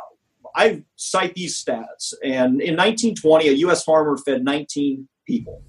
I 0.55 0.83
cite 0.95 1.35
these 1.35 1.63
stats. 1.63 2.13
And 2.23 2.59
in 2.59 2.75
1920, 2.75 3.49
a 3.49 3.51
U.S. 3.51 3.83
farmer 3.83 4.17
fed 4.17 4.43
19 4.43 5.07
people. 5.27 5.61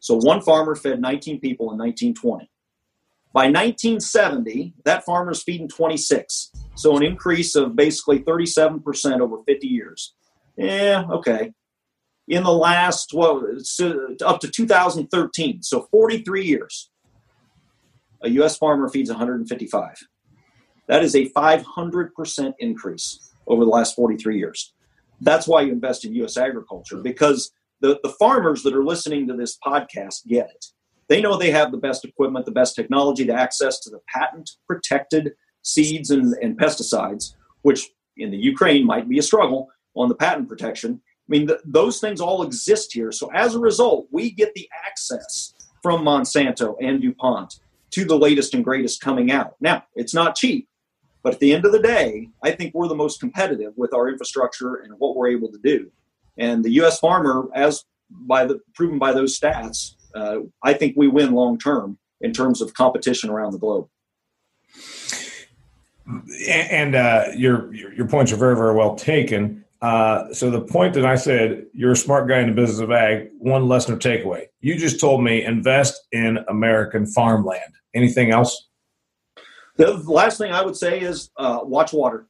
So 0.00 0.16
one 0.16 0.40
farmer 0.40 0.74
fed 0.74 1.00
19 1.00 1.40
people 1.40 1.70
in 1.72 1.78
1920. 1.78 2.50
By 3.32 3.44
1970, 3.44 4.74
that 4.84 5.04
farmer's 5.04 5.42
feeding 5.42 5.68
26. 5.68 6.50
So 6.74 6.96
an 6.96 7.02
increase 7.02 7.54
of 7.54 7.76
basically 7.76 8.20
37% 8.20 9.20
over 9.20 9.38
50 9.46 9.66
years. 9.66 10.14
Yeah, 10.56 11.04
okay 11.10 11.52
in 12.28 12.44
the 12.44 12.52
last 12.52 13.12
well 13.14 13.42
up 14.24 14.40
to 14.40 14.48
2013 14.48 15.62
so 15.62 15.88
43 15.90 16.44
years 16.44 16.90
a 18.22 18.28
us 18.28 18.56
farmer 18.56 18.88
feeds 18.88 19.10
155 19.10 19.96
that 20.86 21.02
is 21.02 21.14
a 21.14 21.28
500% 21.30 22.52
increase 22.58 23.30
over 23.46 23.64
the 23.64 23.70
last 23.70 23.96
43 23.96 24.38
years 24.38 24.74
that's 25.22 25.48
why 25.48 25.62
you 25.62 25.72
invest 25.72 26.04
in 26.04 26.12
us 26.22 26.36
agriculture 26.36 26.98
because 26.98 27.50
the, 27.80 27.98
the 28.02 28.14
farmers 28.18 28.62
that 28.62 28.74
are 28.74 28.84
listening 28.84 29.26
to 29.28 29.34
this 29.34 29.56
podcast 29.64 30.26
get 30.26 30.50
it 30.50 30.66
they 31.08 31.20
know 31.20 31.36
they 31.36 31.50
have 31.50 31.72
the 31.72 31.78
best 31.78 32.04
equipment 32.04 32.46
the 32.46 32.52
best 32.52 32.74
technology 32.74 33.24
to 33.24 33.32
access 33.32 33.80
to 33.80 33.90
the 33.90 34.00
patent 34.08 34.50
protected 34.66 35.32
seeds 35.62 36.10
and, 36.10 36.34
and 36.42 36.58
pesticides 36.58 37.34
which 37.62 37.90
in 38.16 38.30
the 38.30 38.36
ukraine 38.36 38.86
might 38.86 39.08
be 39.08 39.18
a 39.18 39.22
struggle 39.22 39.68
on 39.94 40.08
the 40.08 40.14
patent 40.14 40.48
protection 40.48 41.00
I 41.28 41.30
mean, 41.30 41.46
th- 41.46 41.60
those 41.64 42.00
things 42.00 42.20
all 42.20 42.42
exist 42.42 42.92
here. 42.94 43.12
So 43.12 43.30
as 43.34 43.54
a 43.54 43.58
result, 43.58 44.08
we 44.10 44.30
get 44.30 44.54
the 44.54 44.68
access 44.86 45.52
from 45.82 46.02
Monsanto 46.02 46.74
and 46.80 47.02
DuPont 47.02 47.60
to 47.90 48.04
the 48.04 48.18
latest 48.18 48.54
and 48.54 48.64
greatest 48.64 49.00
coming 49.00 49.30
out. 49.30 49.54
Now, 49.60 49.84
it's 49.94 50.14
not 50.14 50.36
cheap, 50.36 50.68
but 51.22 51.34
at 51.34 51.40
the 51.40 51.52
end 51.52 51.66
of 51.66 51.72
the 51.72 51.80
day, 51.80 52.28
I 52.42 52.52
think 52.52 52.74
we're 52.74 52.88
the 52.88 52.94
most 52.94 53.20
competitive 53.20 53.72
with 53.76 53.92
our 53.92 54.08
infrastructure 54.08 54.76
and 54.76 54.94
what 54.98 55.16
we're 55.16 55.28
able 55.28 55.52
to 55.52 55.58
do. 55.58 55.90
And 56.38 56.64
the 56.64 56.72
U.S. 56.72 56.98
farmer, 56.98 57.48
as 57.54 57.84
by 58.10 58.46
the 58.46 58.60
proven 58.74 58.98
by 58.98 59.12
those 59.12 59.38
stats, 59.38 59.94
uh, 60.14 60.38
I 60.62 60.72
think 60.74 60.96
we 60.96 61.08
win 61.08 61.32
long 61.32 61.58
term 61.58 61.98
in 62.20 62.32
terms 62.32 62.60
of 62.60 62.74
competition 62.74 63.30
around 63.30 63.52
the 63.52 63.58
globe. 63.58 63.88
And 66.48 66.94
uh, 66.94 67.26
your, 67.36 67.72
your 67.74 68.08
points 68.08 68.32
are 68.32 68.36
very 68.36 68.56
very 68.56 68.74
well 68.74 68.94
taken. 68.94 69.64
Uh, 69.80 70.32
so 70.32 70.50
the 70.50 70.60
point 70.60 70.94
that 70.94 71.04
I 71.04 71.14
said, 71.14 71.66
you're 71.72 71.92
a 71.92 71.96
smart 71.96 72.28
guy 72.28 72.40
in 72.40 72.48
the 72.48 72.54
business 72.54 72.80
of 72.80 72.90
ag, 72.90 73.28
one 73.38 73.68
lesson 73.68 73.94
or 73.94 73.98
takeaway. 73.98 74.46
You 74.60 74.76
just 74.76 74.98
told 74.98 75.22
me 75.22 75.44
invest 75.44 76.00
in 76.10 76.38
American 76.48 77.06
farmland. 77.06 77.74
Anything 77.94 78.30
else? 78.30 78.68
The 79.76 79.94
last 79.94 80.38
thing 80.38 80.50
I 80.50 80.62
would 80.62 80.76
say 80.76 81.00
is 81.00 81.30
uh, 81.36 81.60
watch 81.62 81.92
water. 81.92 82.26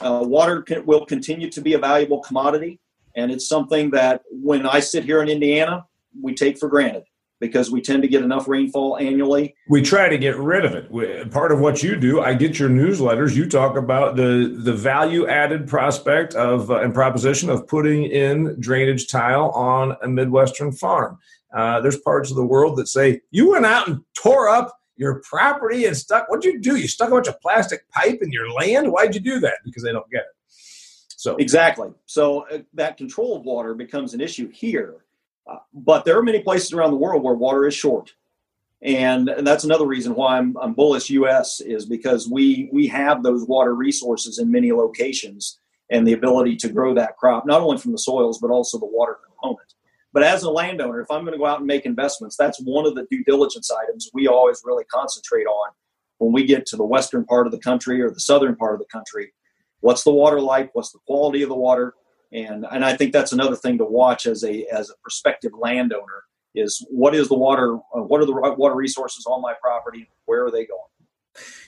Uh, 0.00 0.24
water 0.24 0.62
can, 0.62 0.86
will 0.86 1.04
continue 1.04 1.50
to 1.50 1.60
be 1.60 1.74
a 1.74 1.78
valuable 1.78 2.20
commodity, 2.20 2.80
and 3.14 3.30
it's 3.30 3.46
something 3.46 3.90
that 3.90 4.22
when 4.30 4.66
I 4.66 4.80
sit 4.80 5.04
here 5.04 5.22
in 5.22 5.28
Indiana, 5.28 5.84
we 6.20 6.34
take 6.34 6.58
for 6.58 6.68
granted 6.68 7.04
because 7.40 7.70
we 7.70 7.80
tend 7.80 8.02
to 8.02 8.08
get 8.08 8.22
enough 8.22 8.48
rainfall 8.48 8.96
annually. 8.96 9.54
We 9.68 9.82
try 9.82 10.08
to 10.08 10.16
get 10.16 10.36
rid 10.38 10.64
of 10.64 10.74
it. 10.74 11.30
Part 11.30 11.52
of 11.52 11.60
what 11.60 11.82
you 11.82 11.96
do, 11.96 12.20
I 12.20 12.34
get 12.34 12.58
your 12.58 12.70
newsletters. 12.70 13.34
You 13.34 13.48
talk 13.48 13.76
about 13.76 14.16
the 14.16 14.56
the 14.56 14.72
value 14.72 15.26
added 15.28 15.68
prospect 15.68 16.34
of 16.34 16.70
uh, 16.70 16.80
and 16.80 16.94
proposition 16.94 17.50
of 17.50 17.66
putting 17.66 18.04
in 18.04 18.56
drainage 18.60 19.08
tile 19.08 19.50
on 19.50 19.96
a 20.02 20.08
midwestern 20.08 20.72
farm. 20.72 21.18
Uh, 21.54 21.80
there's 21.80 21.98
parts 21.98 22.30
of 22.30 22.36
the 22.36 22.46
world 22.46 22.78
that 22.78 22.88
say 22.88 23.20
you 23.30 23.50
went 23.50 23.66
out 23.66 23.88
and 23.88 24.00
tore 24.14 24.48
up 24.48 24.76
your 24.96 25.20
property 25.20 25.84
and 25.84 25.96
stuck. 25.96 26.28
What'd 26.28 26.44
you 26.44 26.60
do? 26.60 26.76
You 26.76 26.88
stuck 26.88 27.08
a 27.08 27.12
bunch 27.12 27.28
of 27.28 27.40
plastic 27.40 27.88
pipe 27.90 28.20
in 28.22 28.32
your 28.32 28.50
land. 28.50 28.90
Why'd 28.90 29.14
you 29.14 29.20
do 29.20 29.40
that? 29.40 29.58
Because 29.64 29.82
they 29.82 29.92
don't 29.92 30.08
get 30.10 30.20
it. 30.20 30.26
So 31.16 31.36
exactly. 31.36 31.90
So 32.06 32.46
uh, 32.48 32.58
that 32.74 32.96
control 32.96 33.36
of 33.36 33.44
water 33.44 33.74
becomes 33.74 34.14
an 34.14 34.20
issue 34.20 34.50
here 34.50 35.03
but 35.72 36.04
there 36.04 36.18
are 36.18 36.22
many 36.22 36.40
places 36.40 36.72
around 36.72 36.90
the 36.90 36.96
world 36.96 37.22
where 37.22 37.34
water 37.34 37.66
is 37.66 37.74
short. 37.74 38.14
And, 38.82 39.28
and 39.28 39.46
that's 39.46 39.64
another 39.64 39.86
reason 39.86 40.14
why 40.14 40.36
I'm, 40.38 40.56
I'm 40.58 40.74
bullish 40.74 41.08
US 41.10 41.60
is 41.60 41.86
because 41.86 42.28
we, 42.28 42.68
we 42.72 42.86
have 42.88 43.22
those 43.22 43.46
water 43.46 43.74
resources 43.74 44.38
in 44.38 44.50
many 44.50 44.72
locations 44.72 45.58
and 45.90 46.06
the 46.06 46.12
ability 46.12 46.56
to 46.56 46.68
grow 46.68 46.94
that 46.94 47.16
crop, 47.16 47.46
not 47.46 47.62
only 47.62 47.78
from 47.78 47.92
the 47.92 47.98
soils, 47.98 48.38
but 48.40 48.50
also 48.50 48.78
the 48.78 48.86
water 48.86 49.18
component. 49.24 49.74
But 50.12 50.22
as 50.22 50.42
a 50.44 50.50
landowner, 50.50 51.00
if 51.00 51.10
I'm 51.10 51.22
going 51.22 51.32
to 51.32 51.38
go 51.38 51.46
out 51.46 51.58
and 51.58 51.66
make 51.66 51.86
investments, 51.86 52.36
that's 52.36 52.60
one 52.60 52.86
of 52.86 52.94
the 52.94 53.06
due 53.10 53.24
diligence 53.24 53.70
items 53.70 54.10
we 54.14 54.28
always 54.28 54.62
really 54.64 54.84
concentrate 54.84 55.46
on 55.46 55.72
when 56.18 56.32
we 56.32 56.44
get 56.44 56.66
to 56.66 56.76
the 56.76 56.84
western 56.84 57.24
part 57.24 57.46
of 57.46 57.52
the 57.52 57.58
country 57.58 58.00
or 58.00 58.10
the 58.10 58.20
southern 58.20 58.54
part 58.54 58.74
of 58.74 58.78
the 58.78 58.86
country. 58.86 59.32
What's 59.80 60.04
the 60.04 60.12
water 60.12 60.40
like? 60.40 60.74
What's 60.74 60.92
the 60.92 61.00
quality 61.06 61.42
of 61.42 61.48
the 61.48 61.56
water? 61.56 61.94
And 62.32 62.66
and 62.70 62.84
I 62.84 62.96
think 62.96 63.12
that's 63.12 63.32
another 63.32 63.56
thing 63.56 63.78
to 63.78 63.84
watch 63.84 64.26
as 64.26 64.44
a 64.44 64.64
as 64.72 64.90
a 64.90 64.94
prospective 65.02 65.52
landowner 65.58 66.24
is 66.54 66.84
what 66.90 67.14
is 67.14 67.28
the 67.28 67.36
water 67.36 67.76
uh, 67.76 68.00
what 68.00 68.20
are 68.20 68.26
the 68.26 68.54
water 68.56 68.74
resources 68.74 69.26
on 69.26 69.42
my 69.42 69.54
property 69.60 70.08
where 70.26 70.44
are 70.44 70.50
they 70.50 70.66
going 70.66 70.80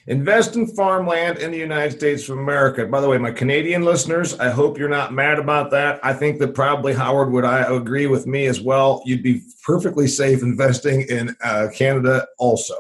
Invest 0.09 0.55
in 0.55 0.69
farmland 0.69 1.39
in 1.39 1.51
the 1.51 1.59
United 1.59 1.99
States 1.99 2.29
of 2.29 2.39
America. 2.39 2.87
By 2.87 3.01
the 3.01 3.09
way, 3.09 3.19
my 3.19 3.33
Canadian 3.33 3.83
listeners, 3.83 4.39
I 4.39 4.51
hope 4.51 4.79
you're 4.79 4.89
not 4.89 5.13
mad 5.13 5.41
about 5.41 5.73
that. 5.73 5.99
I 6.05 6.13
think 6.13 6.39
that 6.39 6.55
probably 6.55 6.95
Howard 6.95 7.33
would 7.33 7.45
I 7.45 7.63
agree 7.75 8.07
with 8.07 8.25
me 8.25 8.47
as 8.47 8.61
well. 8.61 9.03
You'd 9.05 9.25
be 9.25 9.43
perfectly 9.65 10.07
safe 10.07 10.43
investing 10.43 11.03
in 11.09 11.35
uh, 11.43 11.69
Canada 11.75 12.25
also. 12.39 12.75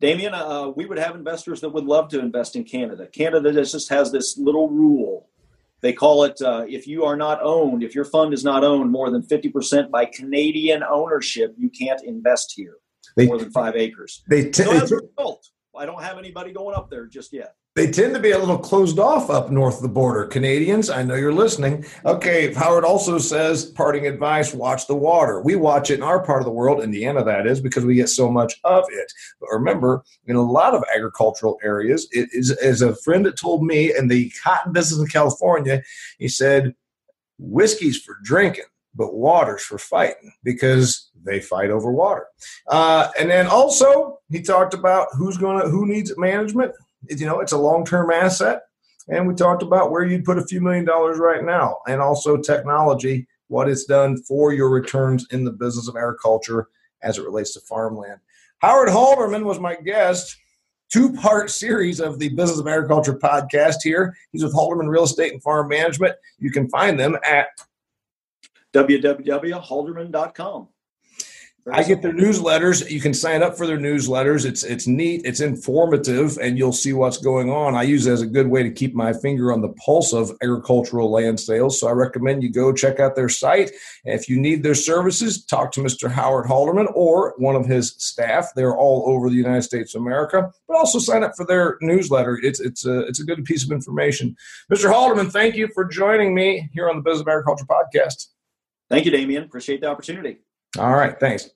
Damian, 0.00 0.34
uh, 0.34 0.72
we 0.74 0.86
would 0.86 0.98
have 0.98 1.14
investors 1.14 1.60
that 1.60 1.68
would 1.68 1.84
love 1.84 2.08
to 2.08 2.18
invest 2.18 2.56
in 2.56 2.64
Canada. 2.64 3.06
Canada 3.06 3.52
just 3.52 3.88
has 3.90 4.10
this 4.10 4.36
little 4.36 4.68
rule. 4.68 5.28
They 5.82 5.92
call 5.92 6.24
it 6.24 6.40
uh, 6.42 6.66
if 6.68 6.86
you 6.86 7.04
are 7.04 7.16
not 7.16 7.40
owned, 7.42 7.82
if 7.82 7.94
your 7.94 8.04
fund 8.04 8.34
is 8.34 8.44
not 8.44 8.64
owned 8.64 8.90
more 8.90 9.10
than 9.10 9.22
50% 9.22 9.90
by 9.90 10.04
Canadian 10.04 10.82
ownership, 10.82 11.54
you 11.58 11.70
can't 11.70 12.02
invest 12.04 12.52
here 12.56 12.76
they, 13.16 13.26
more 13.26 13.38
than 13.38 13.50
five 13.50 13.76
acres. 13.76 14.22
They, 14.28 14.50
t- 14.50 14.64
so 14.64 14.70
a 14.70 14.80
result, 14.80 15.46
I 15.76 15.86
don't 15.86 16.02
have 16.02 16.18
anybody 16.18 16.52
going 16.52 16.74
up 16.74 16.90
there 16.90 17.06
just 17.06 17.32
yet. 17.32 17.54
They 17.76 17.88
tend 17.88 18.14
to 18.14 18.20
be 18.20 18.32
a 18.32 18.38
little 18.38 18.58
closed 18.58 18.98
off 18.98 19.30
up 19.30 19.50
north 19.50 19.76
of 19.76 19.82
the 19.82 19.88
border. 19.88 20.26
Canadians, 20.26 20.90
I 20.90 21.04
know 21.04 21.14
you're 21.14 21.32
listening. 21.32 21.84
Okay, 22.04 22.52
Howard 22.52 22.84
also 22.84 23.18
says 23.18 23.66
parting 23.66 24.08
advice 24.08 24.52
watch 24.52 24.88
the 24.88 24.96
water. 24.96 25.40
We 25.40 25.54
watch 25.54 25.90
it 25.90 25.94
in 25.94 26.02
our 26.02 26.22
part 26.24 26.40
of 26.40 26.46
the 26.46 26.52
world, 26.52 26.82
Indiana, 26.82 27.22
that 27.22 27.46
is, 27.46 27.60
because 27.60 27.84
we 27.84 27.94
get 27.94 28.08
so 28.08 28.28
much 28.28 28.54
of 28.64 28.84
it. 28.90 29.12
But 29.40 29.50
remember, 29.52 30.02
in 30.26 30.34
a 30.34 30.42
lot 30.42 30.74
of 30.74 30.82
agricultural 30.94 31.58
areas, 31.62 32.08
it 32.10 32.28
is 32.32 32.50
as 32.50 32.82
a 32.82 32.96
friend 32.96 33.24
that 33.26 33.38
told 33.38 33.64
me 33.64 33.96
in 33.96 34.08
the 34.08 34.32
cotton 34.42 34.72
business 34.72 35.00
in 35.00 35.06
California, 35.06 35.82
he 36.18 36.26
said, 36.26 36.74
whiskey's 37.38 38.02
for 38.02 38.16
drinking, 38.24 38.64
but 38.94 39.14
water's 39.14 39.62
for 39.62 39.78
fighting 39.78 40.32
because 40.42 41.10
they 41.24 41.40
fight 41.40 41.70
over 41.70 41.92
water. 41.92 42.26
Uh, 42.68 43.08
and 43.18 43.30
then 43.30 43.46
also 43.46 44.18
he 44.30 44.42
talked 44.42 44.74
about 44.74 45.08
who's 45.12 45.38
to 45.38 45.68
who 45.68 45.86
needs 45.86 46.16
management. 46.16 46.72
You 47.08 47.26
know, 47.26 47.40
it's 47.40 47.52
a 47.52 47.58
long 47.58 47.84
term 47.84 48.10
asset, 48.10 48.62
and 49.08 49.26
we 49.26 49.34
talked 49.34 49.62
about 49.62 49.90
where 49.90 50.04
you'd 50.04 50.24
put 50.24 50.38
a 50.38 50.46
few 50.46 50.60
million 50.60 50.84
dollars 50.84 51.18
right 51.18 51.44
now, 51.44 51.78
and 51.86 52.00
also 52.00 52.36
technology, 52.36 53.26
what 53.48 53.68
it's 53.68 53.84
done 53.84 54.22
for 54.22 54.52
your 54.52 54.70
returns 54.70 55.26
in 55.30 55.44
the 55.44 55.50
business 55.50 55.88
of 55.88 55.96
agriculture 55.96 56.68
as 57.02 57.18
it 57.18 57.24
relates 57.24 57.54
to 57.54 57.60
farmland. 57.60 58.20
Howard 58.58 58.88
Halderman 58.88 59.44
was 59.44 59.58
my 59.58 59.74
guest. 59.76 60.36
Two 60.92 61.12
part 61.12 61.50
series 61.50 62.00
of 62.00 62.18
the 62.18 62.30
Business 62.30 62.58
of 62.58 62.66
Agriculture 62.66 63.14
podcast 63.14 63.76
here. 63.82 64.16
He's 64.32 64.42
with 64.42 64.54
Halderman 64.54 64.88
Real 64.88 65.04
Estate 65.04 65.32
and 65.32 65.42
Farm 65.42 65.68
Management. 65.68 66.16
You 66.38 66.50
can 66.50 66.68
find 66.68 66.98
them 66.98 67.16
at 67.24 67.46
www.halderman.com. 68.72 70.68
I 71.70 71.82
get 71.82 72.00
their 72.00 72.12
newsletters. 72.12 72.90
You 72.90 73.00
can 73.00 73.12
sign 73.12 73.42
up 73.42 73.56
for 73.56 73.66
their 73.66 73.78
newsletters. 73.78 74.46
It's 74.46 74.62
it's 74.62 74.86
neat. 74.86 75.22
It's 75.24 75.40
informative, 75.40 76.38
and 76.38 76.56
you'll 76.56 76.72
see 76.72 76.94
what's 76.94 77.18
going 77.18 77.50
on. 77.50 77.74
I 77.74 77.82
use 77.82 78.06
it 78.06 78.12
as 78.12 78.22
a 78.22 78.26
good 78.26 78.48
way 78.48 78.62
to 78.62 78.70
keep 78.70 78.94
my 78.94 79.12
finger 79.12 79.52
on 79.52 79.60
the 79.60 79.68
pulse 79.84 80.12
of 80.12 80.32
agricultural 80.42 81.10
land 81.10 81.38
sales. 81.38 81.78
So 81.78 81.86
I 81.86 81.92
recommend 81.92 82.42
you 82.42 82.50
go 82.50 82.72
check 82.72 82.98
out 82.98 83.14
their 83.14 83.28
site. 83.28 83.72
If 84.04 84.28
you 84.28 84.40
need 84.40 84.62
their 84.62 84.74
services, 84.74 85.44
talk 85.44 85.70
to 85.72 85.80
Mr. 85.80 86.10
Howard 86.10 86.46
Halderman 86.46 86.90
or 86.94 87.34
one 87.36 87.56
of 87.56 87.66
his 87.66 87.94
staff. 87.98 88.48
They're 88.56 88.76
all 88.76 89.04
over 89.06 89.28
the 89.28 89.36
United 89.36 89.62
States 89.62 89.94
of 89.94 90.00
America. 90.00 90.50
But 90.66 90.78
also 90.78 90.98
sign 90.98 91.22
up 91.22 91.32
for 91.36 91.44
their 91.44 91.76
newsletter. 91.82 92.38
It's 92.42 92.60
it's 92.60 92.86
a 92.86 93.00
it's 93.00 93.20
a 93.20 93.24
good 93.24 93.44
piece 93.44 93.64
of 93.64 93.70
information. 93.70 94.34
Mr. 94.72 94.90
Halderman, 94.90 95.30
thank 95.30 95.56
you 95.56 95.68
for 95.74 95.84
joining 95.84 96.34
me 96.34 96.70
here 96.72 96.88
on 96.88 96.96
the 96.96 97.02
Business 97.02 97.20
of 97.20 97.28
Agriculture 97.28 97.66
podcast. 97.66 98.28
Thank 98.90 99.04
you, 99.04 99.12
Damian. 99.12 99.44
Appreciate 99.44 99.80
the 99.80 99.86
opportunity. 99.86 100.38
All 100.78 100.92
right. 100.92 101.18
Thanks. 101.18 101.50